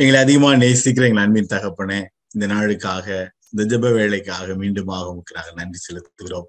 [0.00, 1.96] எங்களை அதிகமா நேசிக்கிற எங்கள் அன்பின் தகப்பனே
[2.32, 3.06] இந்த நாளுக்காக
[3.50, 6.44] இந்த ஜெப வேலைக்காக மீண்டுமாக உமக்கு நன்றி செலுத்துகிறோம்.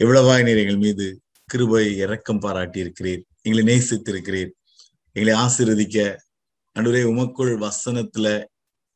[0.00, 1.04] எவ்வளவாய் நீர் எங்கள் மீது
[1.44, 4.50] கிருபை இறக்கம் பாராட்டி இருக்கிறீர் எங்களை நேசித்திருக்கிறீர்.
[5.12, 6.16] எங்களை ஆசிர்வதிக்க
[6.76, 8.26] அன்றுவரே உமக்குள் வசனத்துல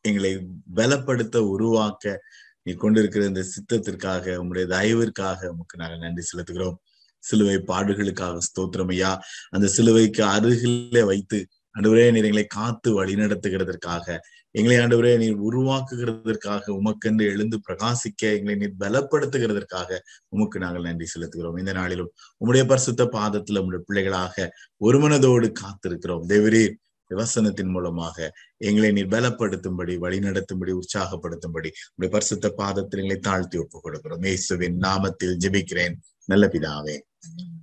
[0.00, 0.32] எங்களை
[0.74, 2.24] பலப்படுத்த உருவாக்க
[2.62, 6.76] நீ கொண்டிருக்கிற இந்த சித்தத்திற்காக உங்களுடைய தயவிற்காக உமக்கு நாங்கள் நன்றி செலுத்துகிறோம்.
[7.24, 9.12] சிலுவை பாடுகளுக்காக ஸ்தோத்திரம் ஐயா.
[9.50, 11.40] அந்த சிலுவைக்கு அருகிலே வைத்து
[11.78, 14.18] ஆண்டவரே நீர் எங்களை காத்து வழி நடத்துகிறதற்காக
[14.50, 21.58] எங்களை ஆண்டவரே நீர் உருவாக்குகிறதற்காக உமக்கென்று எழுந்து பிரகாசிக்க எங்களை நீர் பலப்படுத்துகிறதற்காக உமக்கு நாங்கள் நன்றி செலுத்துகிறோம்.
[21.58, 22.12] இந்த நாளிலும்
[22.44, 24.52] உம்முடைய பரிசுத்த பாதத்துல உங்களுடைய பிள்ளைகளாக
[24.84, 26.26] ஒருமனதோடு காத்திருக்கிறோம்.
[26.28, 26.74] தேவரீர்
[27.10, 34.26] விவசனத்தின் மூலமாக எங்களை நீர் பலப்படுத்தும்படி வழிநடத்தும்படி உற்சாகப்படுத்தும்படி உடைய பரிசுத்த பாதத்தில் எங்களை தாழ்த்தி ஒப்புக் கொடுக்கிறோம்.
[34.26, 35.94] இயேசுவின் நாமத்தில் ஜெபிக்கிறேன்.
[36.24, 37.00] நல்ல பிதாவே.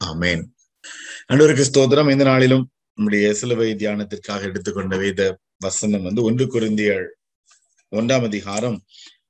[0.05, 0.43] ஆமேன்.
[1.33, 2.11] அன்றவருக்கு ஸ்தோத்திரம்.
[2.11, 7.07] இந்த நாளிலும் நம்முடைய சிலுவை தியானத்திற்காக எடுத்துக்கொண்ட வேத வசனம் வந்து ஒன்று குருந்தியல்
[7.91, 8.81] ஒன்றாம் அதிகாரம்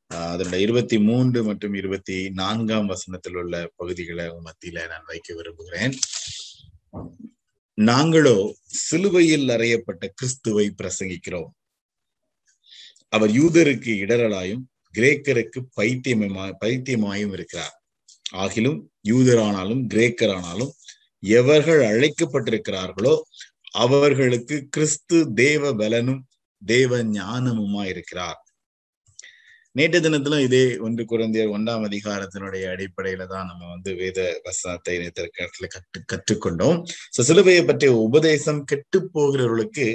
[0.08, 5.95] அதனுடைய இருபத்தி மூன்று மற்றும் இருபத்தி நான்காம் வசனத்தில் உள்ள பகுதிகளை மத்தியில நான் வைக்க விரும்புகிறேன்.
[7.73, 11.50] நாங்களோ சிலுவையில் அறையப்பட்ட கிறிஸ்துவை பிரசங்கிக்கிறோம்.
[13.09, 17.84] அவர் யூதருக்கு இடரலாயும் கிரேக்கருக்கு பைத்தியமா பைத்தியமாயும் இருக்கிறார்.
[18.34, 20.72] ஆகிலும் யூதரானாலும் கிரேக்கரானாலும்
[21.20, 23.22] எவர்கள் அழைக்கப்பட்டிருக்கிறார்களோ
[23.84, 26.22] அவர்களுக்கு கிறிஸ்து தேவ பலனும்
[26.62, 28.40] தேவ ஞானமுமா இருக்கிறார்.
[29.76, 36.00] நேற்று தினத்திலும் இதே ஒன்று குழந்தையர் ஒன்றாம் அதிகாரத்தினுடைய அடிப்படையில தான் நம்ம வந்து வேத வசனத்தை நேத்திருக்கிறதுல கற்று
[36.14, 36.78] கற்றுக்கொண்டோம்.
[37.30, 39.88] சிலுவையை பற்றிய உபதேசம் கெட்டு போகிறவர்களுக்கு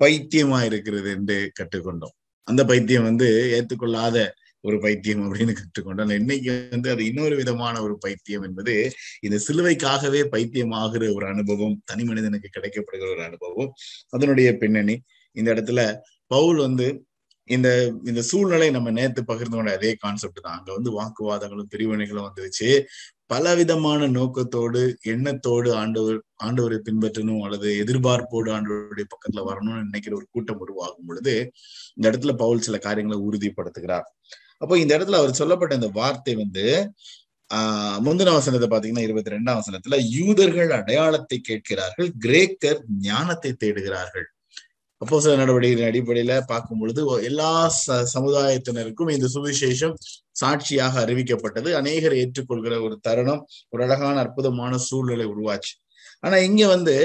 [0.00, 2.14] பைத்தியமா இருக்கிறது என்று கற்றுக்கொண்டோம்.
[2.48, 4.16] அந்த பைத்தியம் வந்து ஏற்றுக்கொள்ளாத
[4.64, 8.74] ஒரு பைத்தியம் அப்படின்னு கற்றுக்கொண்டோம் இன்னைக்கு வந்து அது இன்னொரு விதமான ஒரு பைத்தியம் என்பது
[9.20, 13.72] இந்த சிலுவைக்காகவே பைத்தியமாகிற ஒரு அனுபவம் தனி மனிதனுக்கு கிடைக்கப்படுகிற ஒரு அனுபவம்
[14.10, 14.96] அதனுடைய பின்னணி.
[15.36, 15.80] இந்த இடத்துல
[16.26, 16.86] பவுல் வந்து
[17.48, 17.68] இந்த
[18.04, 20.56] இந்த சூழ்நிலை நம்ம நேத்து பகிர்ந்து கொண்ட அதே கான்செப்ட் தான்.
[20.58, 22.68] அங்க வந்து வாக்குவாதங்களும் பிரிவினைகளும் வந்துருச்சு.
[23.26, 30.58] பல விதமான நோக்கத்தோடு எண்ணத்தோடு ஆண்டவர் ஆண்டவரை பின்பற்றணும் அல்லது எதிர்பார்ப்போடு ஆண்டவருடைய பக்கத்துல வரணும்னு நினைக்கிற ஒரு கூட்டம்
[30.58, 31.34] உருவாகும் பொழுது
[31.96, 34.08] இந்த இடத்துல பவுல் சில காரியங்களை உறுதிப்படுத்துகிறார்.
[34.58, 36.66] அப்போ இந்த இடத்துல அவர் சொல்லப்பட்ட இந்த வார்த்தை வந்து
[37.50, 44.26] ஆஹ் முந்தின வசனத்தை பாத்தீங்கன்னா இருபத்தி ரெண்டாம் வசனத்துல யூதர்கள் அடையாளத்தை கேட்கிறார்கள் கிரேக்கர் ஞானத்தை தேடுகிறார்கள்.
[45.00, 47.50] அப்போ சில நடவடிக்கைகளின் அடிப்படையில பார்க்கும் பொழுது எல்லா
[47.86, 49.94] ச சமுதாயத்தினருக்கும் இந்த சுவிசேஷம்
[50.32, 51.70] சாட்சியாக அறிவிக்கப்பட்டது.
[51.72, 55.72] அநேகர் ஏற்றுக்கொள்கிற ஒரு தருணம் ஒரு அழகான அற்புதமான சூழ்நிலை உருவாச்சு.
[56.20, 56.96] ஆனா இங்க வந்து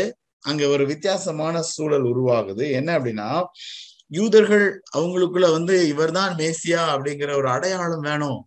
[0.46, 2.72] அங்க ஒரு வித்தியாசமான சூழல் உருவாகுது.
[2.72, 3.30] என்ன அப்படின்னா
[4.12, 8.40] யூதர்கள் அவங்களுக்குள்ள வந்து இவர்தான் மேசியா அப்படிங்கிற ஒரு அடையாளம் வேணும்.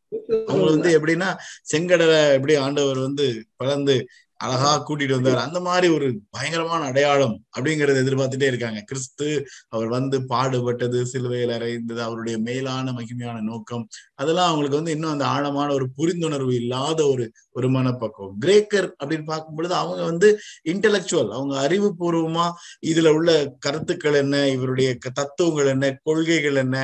[0.47, 1.29] அவங்க வந்து எப்படின்னா
[1.73, 3.97] செங்கடலை எப்படி ஆண்டவர் வந்து பறந்து
[4.45, 5.45] அழகா கூட்டிட்டு வந்தார்.
[5.47, 8.81] அந்த மாதிரி ஒரு பயங்கரமான அடையாளம் அப்படிங்கறத எதிர்பார்த்துட்டே இருக்காங்க.
[8.81, 9.29] கிறிஸ்து
[9.69, 13.85] அவர் வந்து பாடுபட்டது சிலுவையில் அறைந்தது அவருடைய மேலான மகிமையான நோக்கம்.
[14.15, 18.37] அதெல்லாம் அவங்களுக்கு வந்து இன்னும் அந்த ஆழமான ஒரு புரிந்துணர்வு இல்லாத ஒரு ஒரு மனப்பக்குவம்.
[18.45, 20.29] கிரேக்கர் அப்படின்னு பார்க்கும் பொழுது அவங்க வந்து
[20.65, 22.47] இன்டலெக்சுவல் அவங்க அறிவுபூர்வமா
[22.87, 26.77] இதுல உள்ள கருத்துக்கள் என்ன இவருடைய தத்துவங்கள் என்ன கொள்கைகள் என்ன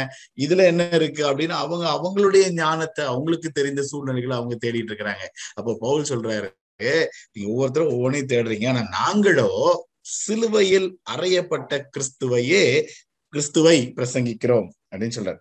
[0.46, 5.26] இதுல என்ன இருக்கு அப்படின்னு அவங்க அவங்களுடைய ஞானத்தை அவங்களுக்கு தெரிந்த சூழ்நிலைகளை அவங்க தேடிட்டு இருக்கிறாங்க.
[5.54, 6.48] அப்போ பவுல் சொல்றாரு
[6.78, 8.68] நீங்க ஒவ்வொருத்தரும் ஒவ்வொன்றையும் தேடுறீங்க.
[8.68, 12.86] ஆனா நாங்களோ சிலுவையில் அறையப்பட்ட கிறிஸ்துவையே
[13.28, 15.38] கிறிஸ்துவை பிரசங்கிக்கிறோம் அப்படின்னு சொல்றாரு.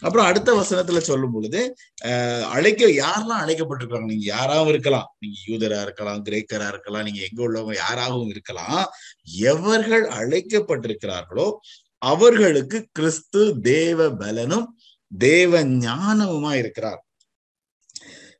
[0.00, 4.04] அப்புறம் அடுத்த வசனத்துல சொல்லும் பொழுது அஹ் அழைக்க யாரெல்லாம் அழைக்கப்பட்டிருக்காங்க?
[4.04, 5.16] நீங்க யாராவும் இருக்கலாம்.
[5.18, 8.90] நீங்க யூதரா இருக்கலாம் கிரேக்கரா இருக்கலாம் நீங்க எங்க உள்ளவங்க யாராகவும் இருக்கலாம்.
[9.36, 11.52] எவர்கள் அழைக்கப்பட்டிருக்கிறார்களோ
[11.98, 14.78] அவர்களுக்கு கிறிஸ்து தேவ பலனும்
[15.18, 17.07] தேவ ஞானமுமா இருக்கிறார்.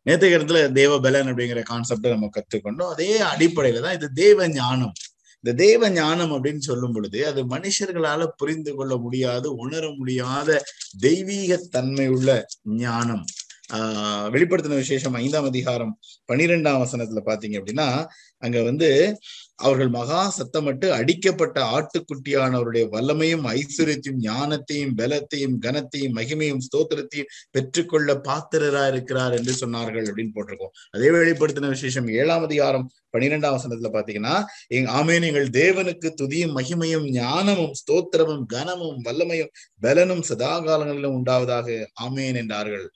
[0.08, 4.94] நேற்றைய இடத்துல தேவ பலன் அப்படிங்கிற கான்செப்டை நம்ம கற்றுக்கொண்டோம் அதே அடிப்படையில தான் இது தேவ ஞானம்.
[5.44, 10.48] இந்த தேவ ஞானம் அப்படின்னு சொல்லும் பொழுது அது மனுஷர்களால புரிந்து கொள்ள முடியாது உணர முடியாத
[11.00, 12.30] தெய்வீக தன்மை உள்ள
[12.84, 13.24] ஞானம்.
[13.72, 15.98] ஆஹ் வெளிப்படுத்தின விசேஷம் ஐந்தாம் அதிகாரம்
[16.32, 18.06] பனிரெண்டாம் வசனத்துல பாத்தீங்க அப்படின்னா
[18.38, 19.18] அங்க வந்து
[19.54, 29.32] அவர்கள் மகா சத்தமிட்டு அடிக்கப்பட்ட ஆட்டுக்குட்டியானவருடைய வல்லமையும் ஐஸ்வர்யத்தையும் ஞானத்தையும் பலத்தையும் கனத்தையும் மகிமையும் ஸ்தோத்திரத்தையும் பெற்றுக்கொள்ள பாத்திரரா இருக்கிறார்
[29.32, 30.72] என்று சொன்னார்கள் அப்படின்னு போட்டிருக்கோம்.
[30.90, 37.72] அதே வெளிப்படுத்தின விசேஷம் ஏழாம் அதிகாரம் பனிரெண்டாம் வசனத்துல பாத்தீங்கன்னா எங் ஆமேன் எங்கள் தேவனுக்கு துதியும் மகிமையும் ஞானமும்
[37.80, 42.90] ஸ்தோத்திரமும் கனமும் வல்லமையும் பலனும் சதா காலங்களிலும் உண்டாவதாக ஆமேன் என்றார்கள்.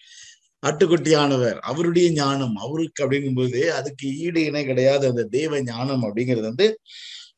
[0.62, 1.58] ஆட்டுக்குட்டியானவர்.
[1.62, 2.56] அவருடைய ஞானம்.
[2.64, 5.04] அவருக்கு அப்படிங்கும்போது அதுக்கு ஈடு இணை கிடையாது.
[5.12, 6.66] அந்த தேவ ஞானம் அப்படிங்கிறது வந்து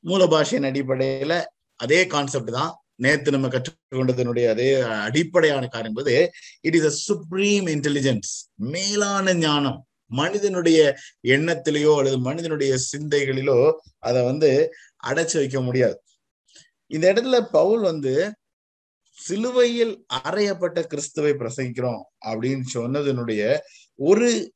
[0.03, 1.35] மூல பாஷையின் அடிப்படையில
[1.81, 2.73] அதே கான்செப்ட் தான்.
[2.97, 4.69] நேத்து நம்ம கற்றுக்கொண்டதனுடைய அதே
[5.07, 6.15] அடிப்படையான காரணம் என்பது
[6.61, 8.31] it is a supreme intelligence
[8.75, 9.79] மேலான ஞானம்.
[10.11, 10.81] மனிதனுடைய
[11.27, 13.59] எண்ணத்திலேயோ அல்லது மனிதனுடைய சிந்தைகளிலோ
[14.01, 14.51] அதை வந்து
[15.05, 15.97] அடைச்சு வைக்க முடியாது.
[16.91, 18.13] இந்த இடத்துல பவுல் வந்து
[19.25, 23.59] சிலுவையில் அறையப்பட்ட கிறிஸ்துவை பிரசங்கிக்கிறோம் அப்படின்னு சொன்னதனுடைய
[23.95, 24.53] ஒரு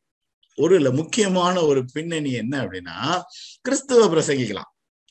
[0.57, 3.21] ஒரு இல்ல முக்கியமான ஒரு பின்னணி என்ன அப்படின்னா
[3.61, 4.69] கிறிஸ்துவ பிரசங்கிக்கலாம்.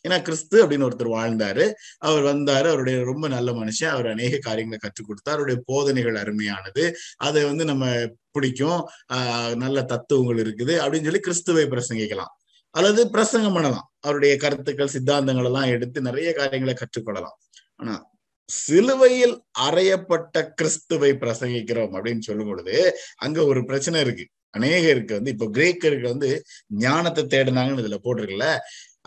[0.08, 1.72] ஏன்னா கிறிஸ்து அப்படின்னு ஒருத்தர் வாழ்ந்தாரு.
[1.98, 2.68] அவர் வந்தாரு.
[2.68, 3.90] அவருடைய ரொம்ப நல்ல மனுஷன்.
[3.90, 5.36] அவர் அநேக காரியங்களை கற்றுக் கொடுத்தார்.
[5.36, 6.96] அவருடைய போதனைகள் அருமையானது.
[7.18, 8.90] அதை வந்து நம்ம பிடிக்கும்.
[9.14, 12.34] ஆஹ் நல்ல தத்துவங்கள் இருக்குது அப்படின்னு சொல்லி கிறிஸ்துவை பிரசங்கிக்கலாம்.
[12.70, 13.92] அல்லது பிரசங்கம் பண்ணலாம்.
[14.00, 17.36] அவருடைய கருத்துக்கள் சித்தாந்தங்கள் எல்லாம் எடுத்து நிறைய காரியங்களை கற்றுக்கொள்ளலாம்
[17.76, 18.16] ஆனா
[18.50, 22.76] சிலுவையில் அறையப்பட்ட கிறிஸ்துவை பிரசங்கிக்கிறோம் அப்படின்னு சொல்லும் பொழுது
[23.16, 24.26] அங்க ஒரு பிரச்சனை இருக்கு.
[24.58, 28.48] அநேகருக்கு வந்து இப்ப கிரேக்கருக்கு வந்து ஞானத்தை தேடினாங்கன்னு இதுல போட்டிருக்குல்ல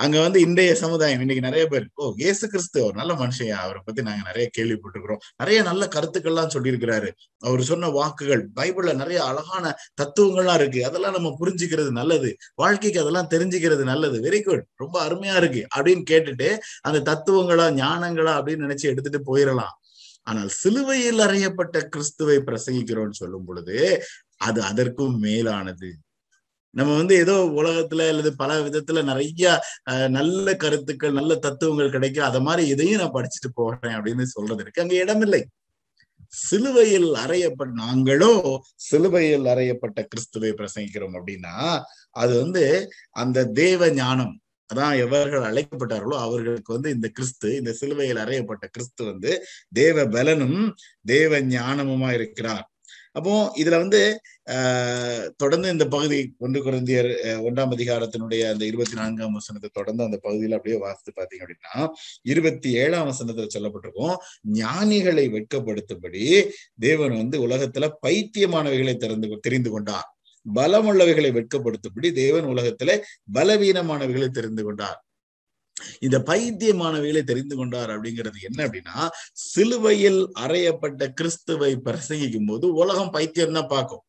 [0.00, 4.02] அங்க வந்து இன்றைய சமுதாயம் இன்னைக்கு நிறைய பேர் ஓ ஏசு கிறிஸ்து ஒரு நல்ல மனுஷன் அவரை பத்தி
[4.02, 5.20] நாங்க நிறைய கேள்விப்பட்டிருக்கிறோம்.
[5.36, 7.08] நிறைய நல்ல கருத்துக்கள்லாம் சொல்லியிருக்கிறாரு.
[7.38, 10.84] அவர் சொன்ன வாக்குகள் பைபிள்ல நிறைய அழகான தத்துவங்கள்லாம் இருக்கு.
[10.86, 12.30] அதெல்லாம் நம்ம புரிஞ்சுக்கிறது நல்லது.
[12.54, 14.20] வாழ்க்கைக்கு அதெல்லாம் தெரிஞ்சுக்கிறது நல்லது.
[14.20, 16.48] வெரி குட் ரொம்ப அருமையா இருக்கு அப்படின்னு கேட்டுட்டு
[16.80, 19.76] அந்த தத்துவங்களா ஞானங்களா அப்படின்னு நினைச்சு எடுத்துட்டு போயிடலாம்
[20.22, 23.76] ஆனால் சிலுவையில் அறையப்பட்ட கிறிஸ்துவை பிரசங்கிக்கிறோம்னு சொல்லும் பொழுது
[24.36, 25.90] அது அதற்கும் மேலானது.
[26.74, 29.44] நம்ம வந்து ஏதோ உலகத்துல அல்லது பல விதத்துல நிறைய
[30.08, 32.24] நல்ல கருத்துக்கள் நல்ல தத்துவங்கள் கிடைக்கும்.
[32.24, 34.82] அத மாதிரி இதையும் நான் படிச்சுட்டு போறேன் அப்படின்னு சொல்றது இருக்கு.
[34.82, 35.42] அங்க இடமில்லை
[36.32, 41.54] சிலுவையில் அறையப்பட்ட நாங்களோ சிலுவையில் அறையப்பட்ட கிறிஸ்துவை பிரசங்கிக்கிறோம் அப்படின்னா
[42.10, 44.40] அது வந்து அந்த தேவ ஞானம்
[44.70, 50.60] அதான் எவர்கள் அழைக்கப்பட்டார்களோ அவர்களுக்கு வந்து இந்த கிறிஸ்து இந்த சிலுவையில் அறையப்பட்ட கிறிஸ்து வந்து தேவ பலனும்
[51.06, 52.69] தேவ ஞானமுமா இருக்கிறார்.
[53.12, 54.20] அப்போ இதுல வந்து
[54.50, 57.08] ஆஹ் தொடர்ந்து இந்த பகுதி ஒன்று குறைந்தியர்
[57.46, 61.88] ஒன்றாம் அதிகாரத்தினுடைய அந்த இருபத்தி நான்காம் வசனத்தை தொடர்ந்து அந்த பகுதியில அப்படியே வாசித்து பாத்தீங்க அப்படின்னா
[62.22, 64.16] இருபத்தி ஏழாம் வசனத்துல சொல்லப்பட்டிருக்கும்
[64.54, 66.24] ஞானிகளை வெட்கப்படுத்தும்படி
[66.78, 70.08] தேவன் வந்து உலகத்துல பைத்தியமானவைகளை திறந்து தெரிந்து கொண்டார்.
[70.54, 72.90] பலமுள்ளவைகளை வெட்கப்படுத்தும்படி தேவன் உலகத்துல
[73.34, 74.98] பலவீனமானவைகளை தெரிந்து கொண்டார்.
[76.06, 79.08] இந்த பைத்தியமானவைகளை தெரிந்து கொண்டார் அப்படிங்கிறது என்ன அப்படின்னா
[79.52, 84.04] சிலுவையில் அறையப்பட்ட கிறிஸ்துவை பிரசங்கிக்கும் போது உலகம் பைத்தியம் தான் பார்க்கும்.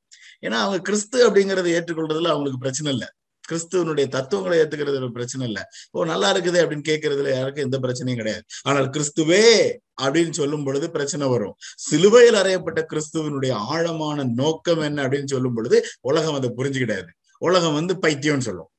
[0.45, 3.09] ஏன்னா அவங்க கிறிஸ்து அப்படிங்கறத ஏற்றுக்கொள்றதுல அவங்களுக்கு பிரச்சனை இல்லை.
[3.49, 5.63] கிறிஸ்துவனுடைய தத்துவங்களை ஏத்துக்கிறது பிரச்சனை இல்லை.
[5.93, 8.43] ஓ நல்லா இருக்குது அப்படின்னு கேட்கறதுல யாருக்கும் எந்த பிரச்சனையும் கிடையாது.
[8.69, 9.41] ஆனால் கிறிஸ்துவே
[10.03, 11.55] அப்படின்னு சொல்லும் பொழுது பிரச்சனை வரும்.
[11.87, 15.79] சிலுவையில் அறையப்பட்ட கிறிஸ்துவனுடைய ஆழமான நோக்கம் என்ன அப்படின்னு சொல்லும் பொழுது
[16.11, 17.11] உலகம் அதை புரிஞ்சு கிடையாது
[17.47, 18.69] உலகம் வந்து பைத்தியம்னு சொல்லும்.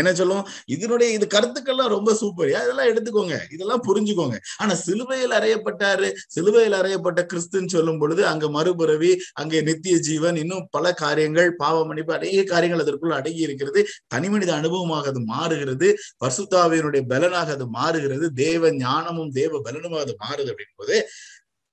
[0.00, 0.44] என்ன சொல்லும்
[0.74, 3.36] இதனுடைய இது கருத்துக்கள்லாம் ரொம்ப சூப்பர் இதெல்லாம் எடுத்துக்கோங்க.
[3.54, 4.36] இதெல்லாம் புரிஞ்சுக்கோங்க.
[4.62, 9.12] ஆனா சிலுவையில் அறையப்பட்டாரு சிலுவையில் அறையப்பட்ட கிறிஸ்துன்னு சொல்லும் பொழுது அங்க மறுபிறவி
[9.42, 13.82] அங்கே நித்திய ஜீவன் இன்னும் பல காரியங்கள் பாவ மன்னிப்பு அநேக காரியங்கள் அதற்குள்ள அடங்கி இருக்கிறது.
[14.14, 15.90] தனி மனித அனுபவமாக அது மாறுகிறது.
[16.24, 18.26] பசுத்தாவியனுடைய பலனாக அது மாறுகிறது.
[18.44, 20.96] தேவ ஞானமும் தேவ பலனுமாக அது மாறுது அப்படின் போது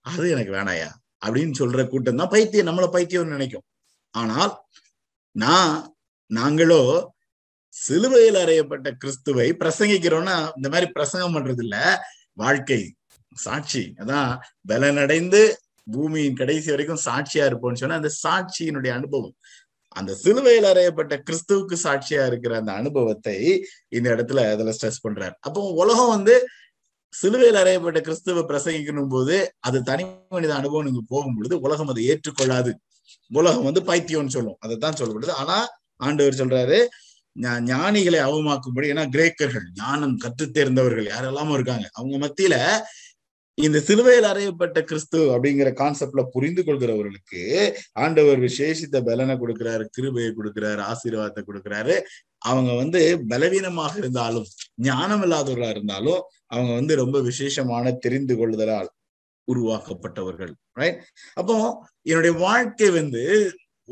[0.05, 0.89] அது எனக்கு வேணாயா
[1.25, 2.67] அப்படின்னு சொல்ற கூட்டம் தான் பைத்தியம்.
[2.69, 3.65] நம்மள பைத்தியம்னு நினைக்கும்.
[4.13, 4.53] ஆனால்
[5.35, 5.73] நான்
[6.31, 6.79] நாங்களோ
[7.73, 11.77] சிலுவையில் அறையப்பட்ட கிறிஸ்துவை பிரசங்கிக்கிறோம்னா இந்த மாதிரி பிரசங்கம் பண்றது இல்ல
[12.33, 12.95] வாழ்க்கை
[13.35, 13.93] சாட்சி.
[13.97, 14.31] அதான்
[14.67, 15.53] பலனடைந்து
[15.91, 19.35] பூமியின் கடைசி வரைக்கும் சாட்சியா இருப்போம்னு சொன்னா அந்த சாட்சியினுடைய அனுபவம்.
[19.87, 25.33] அந்த சிலுவையில் அறையப்பட்ட கிறிஸ்துவுக்கு சாட்சியா இருக்கிற அந்த அனுபவத்தை இந்த இடத்துல அதுல ஸ்ட்ரெஸ் பண்றாரு.
[25.39, 26.35] அப்போ உலகம் வந்து
[27.13, 32.73] சிலுவையில் அறையப்பட்ட கிறிஸ்துவ பிரசங்கிக்கணும் போது அது தனி மனித அனுபவம் நீங்க போகும் பொழுது உலகம் அதை ஏற்றுக்கொள்ளாது.
[33.31, 34.57] உலகம் வந்து பைத்தியம்னு சொல்லும்.
[34.59, 35.29] அதைத்தான் சொல்லப்படுது.
[35.29, 35.57] ஆனா
[35.95, 36.87] ஆண்டவர் சொல்றாரு
[37.69, 41.87] ஞானிகளை அவமாக்கும்படி ஏன்னா கிரேக்கர்கள் ஞானம் கற்று தேர்ந்தவர்கள் யாரெல்லாமோ இருக்காங்க.
[41.93, 42.55] அவங்க மத்தியில
[43.57, 47.41] இந்த சிலுவையில் அறையப்பட்ட கிறிஸ்து அப்படிங்கிற கான்செப்ட்ல புரிந்து கொள்கிறவர்களுக்கு
[48.03, 51.95] ஆண்டவர் விசேஷித்த பலனை கொடுக்கிறாரு கிருபையை கொடுக்கிறாரு ஆசீர்வாதத்தை கொடுக்கிறாரு.
[52.41, 54.47] அவங்க வந்து பலவீனமாக இருந்தாலும்
[54.81, 58.89] ஞானம் இல்லாதவர்களா இருந்தாலும் அவங்க வந்து ரொம்ப விசேஷமான தெரிந்து கொள்ளுதலால்
[59.47, 60.99] உருவாக்கப்பட்டவர்கள் ரைட்
[61.37, 61.55] அப்போ
[62.05, 63.23] என்னுடைய வாழ்க்கை வந்து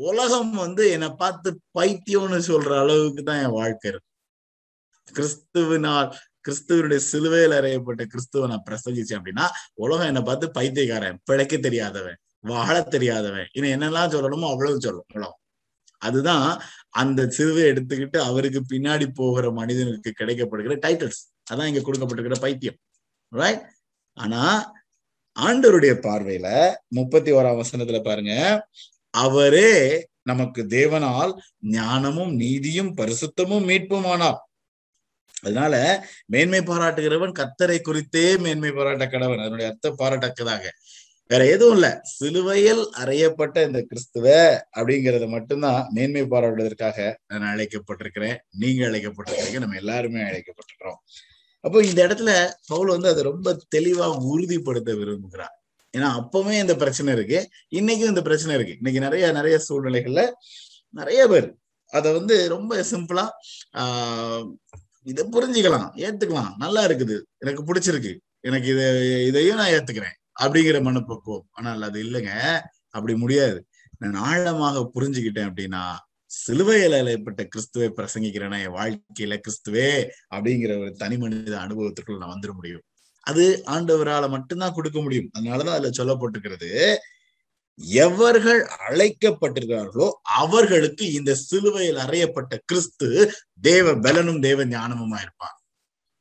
[0.00, 4.08] உலகம் வந்து என்னை பார்த்து பைத்தியம்னு சொல்ற அளவுக்கு தான் என் வாழ்க்கை இருக்கு.
[5.08, 6.08] கிறிஸ்துவினால்
[6.46, 9.46] கிறிஸ்துவனுடைய சிலுவையில் அறையப்பட்ட கிறிஸ்துவ நான் பிரசங்கிச்சேன் அப்படின்னா
[9.84, 12.18] உலகம் என்னை பார்த்து பைத்தியக்காரன் பிழைக்க தெரியாதவன்
[12.50, 13.48] வாழ தெரியாதவன்.
[13.56, 15.38] இன்னும் என்னெல்லாம் சொல்லணுமோ அவ்வளவு சொல்லும் உலகம்
[16.02, 16.46] அதுதான்
[17.00, 22.78] அந்த சிலுவை எடுத்துக்கிட்டு அவருக்கு பின்னாடி போகிற மனிதனுக்கு கிடைக்கப்படுகிற டைட்டில்ஸ் அதான் இங்க கொடுக்கப்பட்டிருக்கிற பைத்தியம்.
[23.32, 23.66] ரைட்
[24.16, 24.42] ஆனா
[25.36, 26.48] ஆண்டவருடைய பார்வையில
[26.98, 28.32] முப்பத்தி ஓராம் வசனத்துல பாருங்க
[29.10, 34.40] அவரே நமக்கு தேவனால் ஞானமும் நீதியும் பரிசுத்தமும் மீட்புமானார்.
[35.42, 39.40] அதனால மேன்மை பாராட்டுகிறவன் கத்தரை குறித்தே மேன்மை பாராட்ட கடவன்.
[39.40, 40.62] அதனுடைய அர்த்த பாராட்டக்கதாக.
[41.26, 42.00] வேற எதுவும் இல்ல.
[42.02, 48.38] சிலுவையில் அறையப்பட்ட இந்த கிறிஸ்துவ அப்படிங்கறத மட்டும்தான் மேன்மை பாராட்டுவதற்காக நான் அழைக்கப்பட்டிருக்கிறேன்.
[48.50, 49.58] நீங்க அழைக்கப்பட்டிருக்கிறீங்க.
[49.58, 51.00] நம்ம எல்லாருமே அழைக்கப்பட்டிருக்கிறோம்.
[51.60, 55.59] அப்போ இந்த இடத்துல பவுல் வந்து அதை ரொம்ப தெளிவா உறுதிப்படுத்த விரும்புகிறார்.
[55.96, 57.48] ஏன்னா அப்பவுமே இந்த பிரச்சனை இருக்கு.
[57.70, 58.74] இன்னைக்கும் இந்த பிரச்சனை இருக்கு.
[58.74, 60.30] இன்னைக்கு நிறைய நிறைய சூழ்நிலைகள்ல
[60.90, 61.54] நிறைய பேர்
[61.90, 63.28] அதை வந்து ரொம்ப சிம்பிளா
[63.72, 64.50] ஆஹ்
[65.02, 66.54] இதை புரிஞ்சுக்கலாம் ஏத்துக்கலாம்.
[66.56, 67.20] நல்லா இருக்குது.
[67.38, 68.16] எனக்கு பிடிச்சிருக்கு.
[68.40, 70.16] எனக்கு இதை இதையும் நான் ஏத்துக்கிறேன்.
[70.40, 71.46] அப்படிங்கிற மனப்பக்குவம்.
[71.50, 72.60] ஆனால் அது இல்லைங்க.
[72.90, 73.66] அப்படி முடியாது.
[73.98, 75.96] நான் ஆழமாக புரிஞ்சுக்கிட்டேன் அப்படின்னா
[76.48, 82.82] சிலுவையில ஏற்பட்ட கிறிஸ்துவை பிரசங்கிக்கிறேன்னா என் வாழ்க்கையில கிறிஸ்துவே அப்படிங்கிற ஒரு தனி மனித அனுபவத்துக்குள்ள நான் வந்துட முடியும்.
[83.20, 85.30] அது ஆண்டவரால மட்டும்தான் கொடுக்க முடியும்.
[85.38, 86.70] அதனாலதான் அதுல சொல்லப்பட்டிருக்கிறது
[88.04, 93.08] எவர்கள் அழைக்கப்பட்டிருக்கிறார்களோ அவர்களுக்கு இந்த சிலுவையில் அறையப்பட்ட கிறிஸ்து
[93.60, 95.56] தேவ பலனும் தேவ ஞானமுமா இருப்பார்.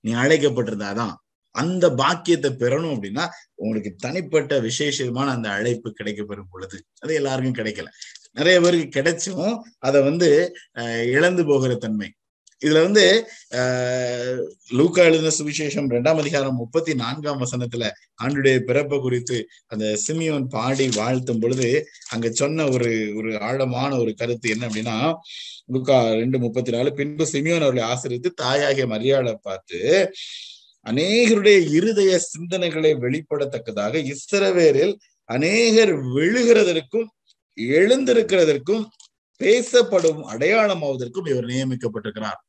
[0.03, 1.15] நீ அழைக்கப்பட்டிருந்தாதான்
[1.55, 3.25] அந்த பாக்கியத்தை பெறணும் அப்படின்னா
[3.55, 6.77] உங்களுக்கு தனிப்பட்ட விசேஷமான அந்த அழைப்பு கிடைக்க பெறும் பொழுது.
[7.01, 7.89] அது எல்லாருக்கும் கிடைக்கல.
[8.31, 10.29] நிறைய பேருக்கு கிடைச்சும் அதை வந்து
[11.15, 12.09] இழந்து போகிற தன்மை.
[12.61, 13.03] இதுல வந்து
[13.55, 14.39] ஆஹ்
[14.69, 17.89] லூக்கா எழுதின சுவிசேஷம் ரெண்டாம் அதிகாரம் முப்பத்தி நான்காம் வசனத்துல
[18.23, 19.37] ஆண்டுடைய பிறப்பை குறித்து
[19.67, 24.97] அந்த சிமியோன் பாடி வாழ்த்தும் பொழுது அங்க சொன்ன ஒரு ஒரு ஆழமான ஒரு கருத்து என்ன அப்படின்னா
[25.73, 29.79] லுக்கா ரெண்டு முப்பத்தி நாலு பின்பு சிமியோன் அவர்களை ஆசிரித்து தாயாகிய மரியாதை பார்த்து
[30.85, 34.93] அநேகருடைய இருதய சிந்தனைகளை வெளிப்படத்தக்கதாக இஸ்ரவேரில்
[35.29, 37.07] அநேகர் விழுகிறதற்கும்
[37.57, 38.83] எழுந்திருக்கிறதற்கும்
[39.41, 42.39] பேசப்படும் அடையாளமாவதற்கும் இவர் நியமிக்கப்பட்டிருக்கிறார்.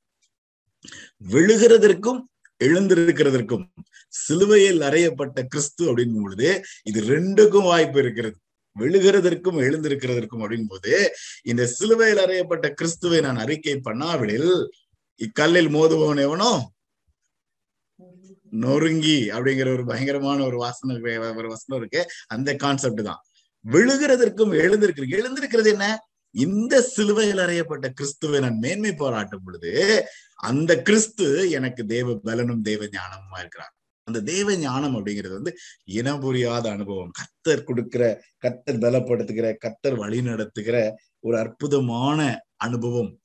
[1.30, 2.20] விழுகிறதற்கும்
[2.64, 3.64] எழுந்திருக்கிறதற்கும்
[4.08, 8.36] சிலுவையில் அறையப்பட்ட கிறிஸ்து அப்படின் பொழுது இது ரெண்டுக்கும் வாய்ப்பு இருக்கிறது.
[8.78, 14.68] விழுகிறதற்கும் எழுந்திருக்கிறதற்கும் அப்படின் போது இந்த சிலுவையில் அறையப்பட்ட கிறிஸ்துவை நான் அறிக்கை பண்ணாவிடில்
[15.20, 16.72] இக்கல்லில் மோதுபவன் எவனோ?
[18.50, 22.12] நொறுங்கி அப்படிங்கிற ஒரு பயங்கரமான ஒரு வாசனம் ஒரு வசனம் இருக்கு.
[22.26, 23.20] அந்த கான்செப்ட் தான்.
[23.64, 25.86] விழுகிறதற்கும் எழுந்திருக்கிறது எழுந்திருக்கிறது என்ன?
[26.30, 30.06] இந்த சிலுவையில் அறையப்பட்ட கிறிஸ்துவை நான் மேன்மை பாராட்டும் பொழுது
[30.36, 33.74] அந்த கிறிஸ்து எனக்கு தேவ பலனும் தேவ ஞானமுமா இருக்கிறார்.
[34.04, 37.10] அந்த தேவ ஞானம் அப்படிங்கிறது வந்து இனம் புரியாத அனுபவம்.
[37.10, 43.19] கத்தர் கொடுக்கிற கத்தர் பலப்படுத்துகிற கத்தர் வழி நடத்துகிற ஒரு அற்புதமான அனுபவம்.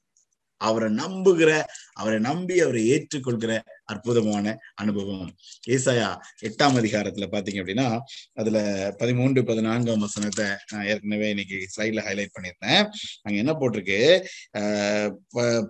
[0.66, 1.52] அவரை நம்புகிற
[1.94, 5.32] அவரை நம்பி அவரை ஏற்றுக்கொள்கிற அற்புதமான அனுபவம்.
[5.68, 6.10] ஏசாயா
[6.42, 8.00] எட்டாம் அதிகாரத்துல பாத்தீங்க அப்படின்னா
[8.34, 8.58] அதுல
[8.98, 12.90] பதிமூன்று பதினான்காம் வசனத்தை நான் ஏற்கனவே இன்னைக்கு ஸ்லைட்ல ஹைலைட் பண்ணியிருந்தேன்.
[13.22, 14.26] அங்க என்ன போட்டிருக்கு?
[14.58, 15.12] ஆஹ்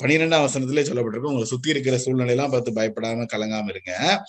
[0.03, 4.23] பனிரெண்டாம் வசனத்துல சொல்லப்பட்டிருக்கு உங்களை சுத்தி இருக்கிற சூழ்நிலை எல்லாம் பார்த்து பயப்படாம கலங்காம இருங்க.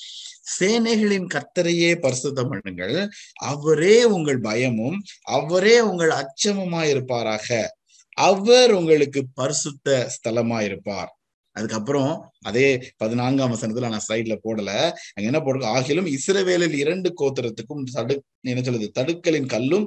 [0.58, 3.08] சேனைகளின் கத்தரையே பரிசுத்தம் பண்ணுங்கள்.
[3.34, 7.75] அவரே உங்கள் பயமும் அவரே உங்கள் அச்சமுமா இருப்பாராக
[8.18, 11.10] அவர் உங்களுக்கு பரிசுத்த ஸ்தலமா இருப்பார்
[11.56, 12.10] அதுக்கப்புறம்
[12.42, 14.70] அதே பதினான்காம் வசனத்துல நான் சைட்ல போடல.
[15.14, 19.86] அங்க என்ன போடுறது ஆகிலும் இஸ்ரவேலில் இரண்டு கோத்திரத்துக்கும் தடு என்ன சொல்லுது தடுக்கலின் கல்லும்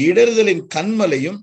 [0.00, 1.38] இடறுதலின் கண்மலையும்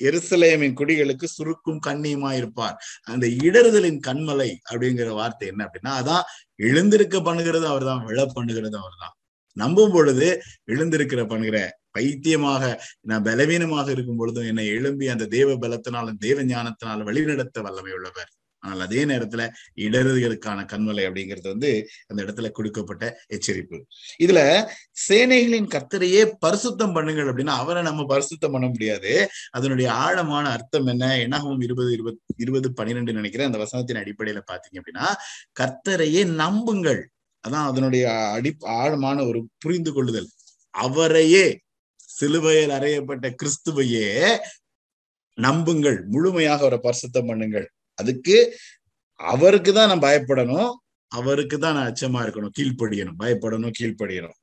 [0.00, 6.26] எருசலேமின் குடிகளுக்கு சுருக்கும் கண்ணியுமா இருப்பார் அந்த இடறுதலின் கண்மலை அப்படிங்கிற வார்த்தை என்ன அப்படின்னா அதான்
[6.60, 9.14] எழுந்திருக்க பண்ணுகிறது அவர் தான் விழ பண்ணுகிறது அவர் தான்
[9.56, 10.26] நம்பும் பொழுது
[10.64, 11.58] எழுந்திருக்கிற பண்ணுகிற
[11.96, 12.64] பைத்தியமாக
[13.10, 18.32] நான் பலவீனமாக இருக்கும் பொழுதும் என்னை எழும்பி அந்த தேவ பலத்தினாலும் தேவ ஞானத்தினாலும் வழிநடத்த வல்லமை உள்ளவர்.
[18.62, 19.42] ஆனால் அதே நேரத்துல
[19.86, 21.70] இடறுகளுக்கான கண்மலை அப்படிங்கிறது வந்து
[22.10, 23.04] அந்த இடத்துல கொடுக்கப்பட்ட
[23.36, 23.78] எச்சரிப்பு.
[24.24, 24.40] இதுல
[25.06, 29.12] சேனைகளின் கத்தரையே பரிசுத்தம் பண்ணுங்கள் அப்படின்னா அவரை நம்ம பரிசுத்தம் பண்ண முடியாது.
[29.58, 31.04] அதனுடைய ஆழமான அர்த்தம் என்ன?
[31.24, 35.06] என்னாகவும் இருபது இருபது இருபது பன்னிரெண்டு நினைக்கிறேன் அந்த வசனத்தின் அடிப்படையில பாத்தீங்க அப்படின்னா
[35.60, 37.02] கர்த்தரையே நம்புங்கள்.
[37.44, 38.04] அதான் அதனுடைய
[38.36, 38.50] அடி
[38.80, 40.28] ஆழமான ஒரு புரிந்து கொள்ளுதல்
[40.74, 41.46] அவரையே
[42.18, 44.08] சிலுவையில் அறையப்பட்ட கிறிஸ்துவையே
[45.38, 45.98] நம்புங்கள்.
[46.14, 47.66] முழுமையாக அவரை பரிசுத்தம் பண்ணுங்கள்.
[47.98, 48.36] அதுக்கு
[49.20, 50.70] அவருக்கு தான் நான் பயப்படணும்.
[51.12, 52.54] அவருக்கு தான் நான் அச்சமா இருக்கணும்.
[52.58, 53.18] கீழ்ப்படியணும்.
[53.22, 54.36] பயப்படணும் கீழ்ப்படியணும்.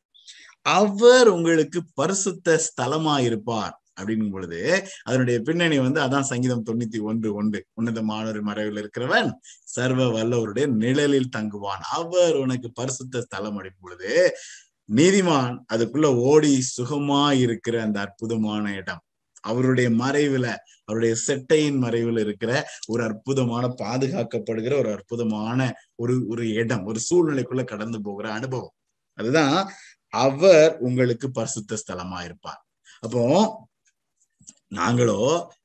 [0.78, 4.60] அவர் உங்களுக்கு பரிசுத்த ஸ்தலமா இருப்பார் அப்படிங்கும் பொழுது
[5.08, 7.60] அதனுடைய பின்னணி வந்து அதான் சங்கீதம் தொண்ணூத்தி ஒன்று ஒன்று.
[7.80, 9.30] உன்னதமான மறைவில் இருக்கிறவன்
[9.76, 11.84] சர்வ வல்லவருடைய நிழலில் தங்குவான்.
[11.98, 14.12] அவர் உனக்கு பரிசுத்த ஸ்தலம் அடிக்கும் பொழுது
[14.90, 19.02] நீதிமான் அதுக்குள்ள ஓடி சுகமா இருக்கிற அந்த அற்புதமான இடம்.
[19.42, 20.48] அவருடைய மறைவுல
[20.86, 22.52] அவருடைய செட்டையின் மறைவுல இருக்கிற
[22.88, 25.60] ஒரு அற்புதமான பாதுகாக்கப்படுகிற ஒரு அற்புதமான
[25.96, 28.76] ஒரு ஒரு இடம் ஒரு சூழ்நிலைக்குள்ள கடந்து போகிற அனுபவம்.
[29.18, 29.58] அதுதான்
[30.14, 32.62] அவர் உங்களுக்கு பரிசுத்த ஸ்தலமா இருப்பார்
[33.00, 33.24] அப்போ
[34.72, 35.20] நாங்களோ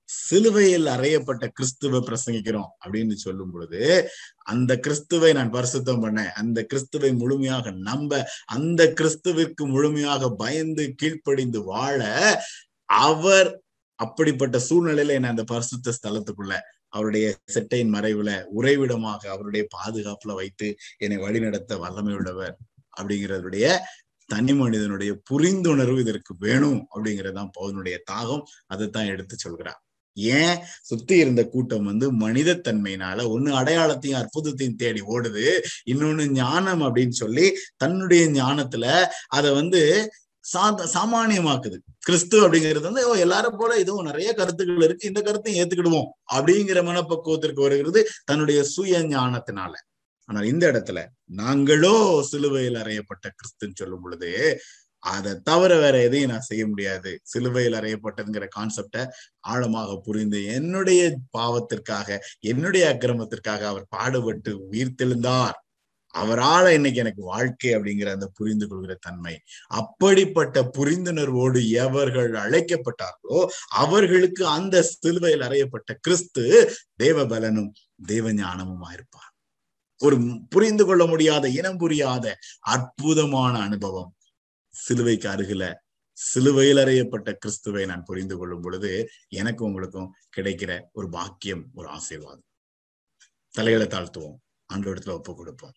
[0.08, 4.08] சிலுவையில் அறையப்பட்ட கிறிஸ்துவை பிரசங்கிக்கிறோம் அப்படின்னு சொல்லும் பொழுது
[4.44, 6.30] அந்த கிறிஸ்துவை நான் பரிசுத்தம் பண்ணேன்.
[6.30, 12.00] அந்த கிறிஸ்துவை முழுமையாக நம்ப அந்த கிறிஸ்துவிற்கு முழுமையாக பயந்து கீழ்ப்படிந்து வாழ
[12.84, 13.62] அவர்
[13.94, 21.76] அப்படிப்பட்ட சூழ்நிலையில என்ன அந்த பரிசுத்த ஸ்தலத்துக்குள்ள அவருடைய செட்டையின் மறைவுல உறைவிடமாக அவருடைய பாதுகாப்புல வைத்து என்னை வழிநடத்த
[21.76, 22.58] வல்லமை உள்ளவர்
[23.00, 23.76] அப்படிங்கிறதுடைய
[24.26, 28.42] தனி மனிதனுடைய புரிந்துணர்வு இதற்கு வேணும் அப்படிங்கறதுதான் பவுனுடைய தாகம்.
[28.66, 29.82] அதைத்தான் எடுத்து சொல்கிறார்.
[30.18, 35.46] ஏன் சுத்தி இருந்த கூட்டம் வந்து மனிதத்தன்மையினால ஒண்ணு அடையாளத்தையும் அற்புதத்தையும் தேடி ஓடுது
[35.90, 37.46] இன்னொன்னு ஞானம் அப்படின்னு சொல்லி
[37.76, 38.86] தன்னுடைய ஞானத்துல
[39.28, 39.82] அதை வந்து
[40.44, 40.62] சா
[40.94, 41.76] சாமானியமாக்குது.
[41.98, 46.08] கிறிஸ்து அப்படிங்கிறது வந்து எல்லாரும் போல இதுவும் நிறைய கருத்துக்கள் இருக்கு இந்த கருத்தையும் ஏத்துக்கிடுவோம்.
[46.34, 49.74] அப்படிங்கிற மனப்பக்குவத்திற்கு வருகிறது தன்னுடைய சுய ஞானத்தினால.
[50.28, 51.00] ஆனால் இந்த இடத்துல
[51.36, 54.30] நாங்களோ சிலுவையில் அறையப்பட்ட கிறிஸ்துன்னு சொல்லும் பொழுது
[55.10, 57.10] அதை தவிர வேற எதையும் நான் செய்ய முடியாது.
[57.22, 59.02] சிலுவையில் அறையப்பட்டதுங்கிற கான்செப்டை
[59.52, 61.02] ஆழமாக புரிந்து என்னுடைய
[61.38, 62.18] பாவத்திற்காக
[62.52, 65.56] என்னுடைய அக்கிரமத்திற்காக அவர் பாடுபட்டு உயிர்த்தெழுந்தார்.
[66.14, 69.34] அவரால இன்னைக்கு எனக்கு வாழ்க்கை அப்படிங்கிற அந்த புரிந்து கொள்கிற தன்மை.
[69.80, 73.40] அப்படிப்பட்ட புரிந்துணர்வோடு எவர்கள் அழைக்கப்பட்டார்களோ
[73.82, 76.44] அவர்களுக்கு அந்த சிலுவையில் அறையப்பட்ட கிறிஸ்து
[77.02, 77.70] தேவபலனும்
[78.06, 79.32] தேவ ஞானமுமா இருப்பார்
[80.00, 80.16] ஒரு
[80.48, 82.26] புரிந்து கொள்ள முடியாத இனம் புரியாத
[82.74, 84.10] அற்புதமான அனுபவம்.
[84.78, 85.74] சிலுவைக்கு அருகில
[86.12, 92.44] சிலுவையில் அறையப்பட்ட கிறிஸ்துவை நான் புரிந்து கொள்ளும் பொழுது எனக்கும் உங்களுக்கும் கிடைக்கிற ஒரு பாக்கியம் ஒரு ஆசீர்வாதம்.
[93.50, 94.36] தலைகளை தாழ்த்துவோம்.
[94.72, 95.72] ஆண்டோடத்துல ஒப்பு கொடுப்போம்.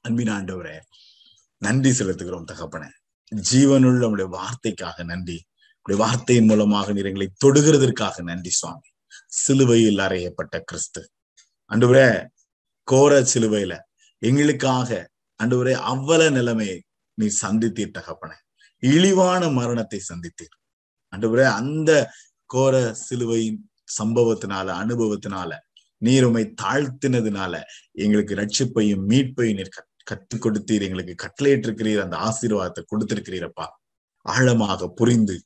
[0.00, 0.80] அன்பின் ஆண்டவரே
[1.58, 2.90] நன்றி செலுத்துகிறோம் தகப்பன.
[3.52, 5.44] ஜீவனுள்ள உடைய வார்த்தைக்காக நன்றி.
[5.82, 8.88] உடைய வார்த்தையின் மூலமாக நீர் எங்களை தொடுகிறதற்காக நன்றி சுவாமி.
[9.26, 11.10] சிலுவையில் அறையப்பட்ட கிறிஸ்து.
[11.72, 12.26] அன்றுவரே
[12.82, 13.80] கோர சிலுவையில
[14.18, 15.10] எங்களுக்காக
[15.42, 16.82] அன்றுவரே அவ்வள நிலைமையை
[17.14, 18.32] நீ சந்தித்தீர் தகப்பன.
[18.82, 20.54] இழிவான மரணத்தை சந்தித்தீர்.
[21.12, 21.90] அன்றுவரே அந்த
[22.50, 23.60] கோர சிலுவையின்
[23.98, 25.50] சம்பவத்தினால அனுபவத்தினால
[26.02, 27.60] நீர் உமை தாழ்த்தினதுனால
[27.92, 30.84] எங்களுக்கு ரட்சிப்பையும் மீட்பையும் நீர் கற்றுக் கொடுத்தீர்.
[30.86, 32.04] எங்களுக்கு கட்டளையிட்டிருக்கிறீர்.
[32.04, 33.66] அந்த ஆசீர்வாதத்தை கொடுத்திருக்கிறீரப்பா.
[34.26, 35.36] ஆழமாக புரிந்து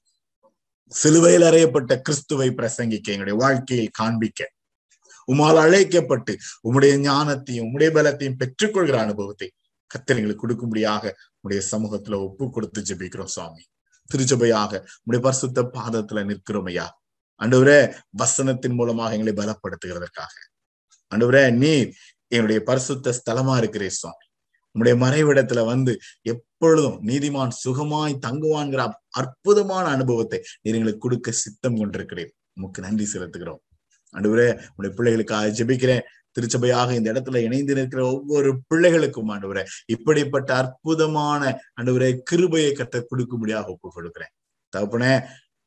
[0.92, 4.40] சிலுவையில் அறையப்பட்ட கிறிஸ்துவை பிரசங்கிக்க எங்களுடைய வாழ்க்கையில் காண்பிக்க.
[5.32, 6.32] உமால் அழைக்கப்பட்டு
[6.68, 9.48] உம்முடைய ஞானத்தையும் உம்முடைய பலத்தையும் பெற்றுக்கொள்கிற அனுபவத்தை
[9.94, 13.64] கத்தர் எங்களுக்கு கொடுக்கும்படியாக உடைய சமூகத்துல ஒப்பு கொடுத்து ஜெபிக்கிறோம் சுவாமி.
[14.10, 16.86] திருச்சபையாக உடைய பரிசுத்த பாதத்துல நிற்கிறோம் ஐயா.
[17.40, 17.80] அண்டவரே
[18.22, 20.34] வசனத்தின் மூலமாக எங்களை பலப்படுத்துகிறதற்காக.
[21.12, 21.92] அண்டவரே நீர்
[22.28, 24.24] என்னுடைய பரிசுத்த ஸ்தலமா இருக்கிறே சுவாமி.
[24.74, 25.92] உம்முடைய மறைவிடத்துல வந்து
[26.22, 33.60] எப்பொழுதும் நீதிமான் சுகமாய் தங்குவான்கிற அற்புதமான அனுபவத்தை நீர் எங்களுக்கு கொடுக்க சித்தம் கொண்டிருக்கிறேன் உமக்கு நன்றி செலுத்துகிறோம்.
[34.14, 36.04] அன்றுவரே உடைய பிள்ளைகளுக்காக ஜெபிக்கிறேன்.
[36.38, 41.42] திருச்சபையாக இந்த இடத்துல இணைந்து நிற்கிற ஒவ்வொரு பிள்ளைகளுக்கும் ஆண்டவரே இப்படிப்பட்ட அற்புதமான
[41.80, 44.32] ஆண்டவரே கிருபையை கத்த கொடுக்கும்படியாக ஒப்புக் கொடுக்கிறேன்.
[44.68, 45.04] தகப்பன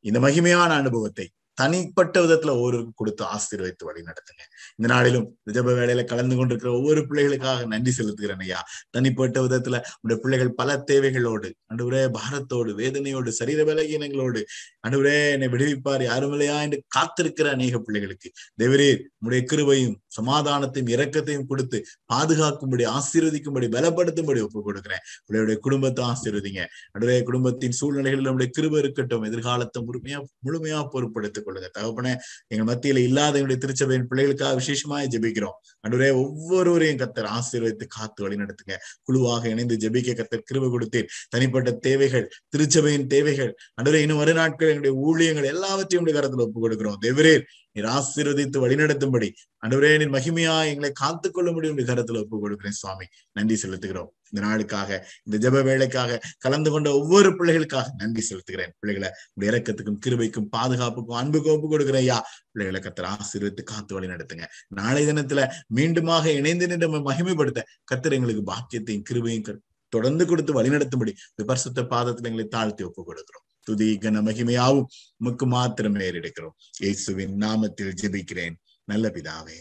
[0.06, 1.26] இந்த மகிமையான அனுபவத்தை
[1.62, 4.44] தனிப்பட்ட விதத்துல ஒவ்வொருக்கும் கொடுத்து ஆசீர்வைத்து வழி நடத்துங்க.
[4.78, 8.60] இந்த நாளிலும் ஜப வேலையில கலந்து கொண்டிருக்கிற ஒவ்வொரு பிள்ளைகளுக்காக நன்றி செலுத்துகிறேன் ஐயா.
[8.90, 14.42] தனிப்பட்ட விதத்துல உடைய பிள்ளைகள் பல தேவைகளோடு அன்றுவரே பாரத்தோடு வேதனையோடு சரீர பலகீனங்களோடு
[14.88, 18.32] அன்றுவரே என்னை விடுவிப்பார் யாரும் இல்லையா என்று காத்திருக்கிற அநேக பிள்ளைகளுக்கு.
[18.64, 21.78] தேவரீர் உடைய கிருபையும் சமாதானத்தையும் இரக்கத்தையும் கொடுத்து
[22.14, 25.04] பாதுகாக்கும்படி ஆசீர்வதிக்கும்படி பலப்படுத்தும்படி ஒப்பு கொடுக்கிறேன்.
[25.26, 26.64] உங்களுடைய குடும்பத்தை ஆசீர்வதிங்க.
[26.94, 29.24] அன்றுவரே குடும்பத்தின் சூழ்நிலைகளில் நம்முடைய கிருபை இருக்கட்டும்.
[29.24, 31.72] எதிர்காலத்தை முழுமையா முழுமையா பொறுப்படுத்திக் கொள்ளுங்க.
[31.80, 32.14] தகப்பனே
[32.48, 35.58] எங்கள் மத்தியில இல்லாத எங்களுடைய திருச்சபையின் பிள்ளைகளுக்காக விசேஷமாக ஜெபிக்கிறோம்.
[35.84, 42.26] அன்றுவரே ஒவ்வொருவரையும் கத்தர் ஆசீர்வதித்து காத்து வழி நடத்துங்க குழுவாக இணைந்து ஜெபிக்க கத்தர் கிருப கொடுத்தேன் தனிப்பட்ட தேவைகள்
[42.56, 47.34] திருச்சபையின் தேவைகள் அன்றுவரே இன்னும் வரும் நாட்கள் எங்களுடைய ஊழியங்கள் எல்லாவற்றையும் உடைய ஒப்புக் ஒப்பு கொடுக்கிறோம் தேவரே
[47.76, 49.30] நீர் ஆசீர்வதித்து வழிநடத்தும்படி
[49.64, 53.06] அன்றுவரே நீர் மகிமையா எங்களை காத்துக்கொள்ள முடியும் உடைய கரத்துல ஒப்பு கொடுக்கிறேன் சுவாமி.
[53.32, 54.10] நன்றி செலுத்துகிறோம்.
[54.30, 54.90] இந்த நாளுக்காக
[55.28, 58.72] இந்த ஜப வேலைக்காக கலந்து கொண்ட ஒவ்வொரு பிள்ளைகளுக்காக நன்றி செலுத்துகிறேன்.
[58.80, 62.20] பிள்ளைகளை உடைய இறக்கத்துக்கும் கிருபைக்கும் பாதுகாப்புக்கும் அன்புக்கும் ஒப்பு கொடுக்கிறேன் ஐயா.
[62.52, 64.48] பிள்ளைகளை கத்திர ஆசீர்வித்து காத்து வழி நடத்துங்க
[64.80, 65.44] நாளை தினத்துல
[65.76, 69.62] மீண்டுமாக இணைந்து நின்று மகிமைப்படுத்த கத்திர எங்களுக்கு பாக்கியத்தையும் கிருபையும்
[69.94, 76.56] தொடர்ந்து கொடுத்து வழிநடத்தும்படி விபர்சத்த பாதத்தில் எங்களை தாழ்த்தி ஒப்பு கொடுக்கிறோம் துதி கன மகிமையாவும் உமக்கு மாத்திரமே எடுக்கிறோம்
[76.80, 78.56] இயேசுவின் நாமத்தில் ஜெபிக்கிறேன்.
[78.88, 79.60] நல்ல பிதாவே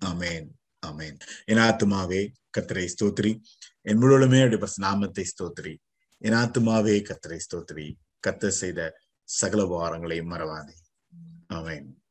[0.00, 0.48] அமேன்
[0.86, 2.20] அமேன் என் ஆத்துமாவே
[2.58, 3.32] கத்திரை ஸ்தோத்ரி
[3.82, 5.74] என் முழுவதுமே அப்படி நாமத்தை ஸ்தோத்ரி
[6.18, 7.86] என் ஆத்துமாவே கத்திரை ஸ்தோத்ரி
[8.26, 8.80] கத்த செய்த
[9.24, 10.74] சகல வாரங்களை மறவாதே.
[11.48, 12.01] அமேன்